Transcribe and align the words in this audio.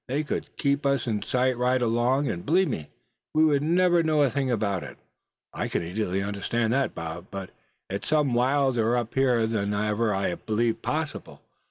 They 0.07 0.23
could 0.23 0.49
keep 0.57 0.83
us 0.83 1.05
in 1.05 1.21
sight 1.21 1.55
right 1.59 1.79
along, 1.79 2.27
and 2.27 2.43
believe 2.43 2.69
me, 2.69 2.89
we 3.35 3.45
would 3.45 3.61
never 3.61 4.01
know 4.01 4.23
a 4.23 4.31
thing 4.31 4.49
about 4.49 4.81
it." 4.81 4.97
"I 5.53 5.67
can 5.67 5.83
easily 5.83 6.23
understand 6.23 6.73
that, 6.73 6.95
Bob. 6.95 7.27
But 7.29 7.51
it's 7.87 8.07
some 8.07 8.33
wilder 8.33 8.97
up 8.97 9.13
here 9.13 9.45
than 9.45 9.75
ever 9.75 10.11
I 10.11 10.33
believed 10.33 10.81
possible. 10.81 11.43